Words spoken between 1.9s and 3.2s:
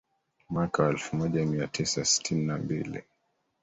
sitini na mbili